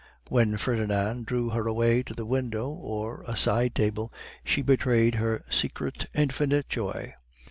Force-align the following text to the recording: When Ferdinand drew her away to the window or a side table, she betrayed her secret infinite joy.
When 0.29 0.57
Ferdinand 0.57 1.27
drew 1.27 1.51
her 1.51 1.67
away 1.67 2.01
to 2.01 2.15
the 2.15 2.25
window 2.25 2.69
or 2.71 3.23
a 3.27 3.37
side 3.37 3.75
table, 3.75 4.11
she 4.43 4.63
betrayed 4.63 5.13
her 5.21 5.45
secret 5.47 6.07
infinite 6.15 6.67
joy. 6.67 7.13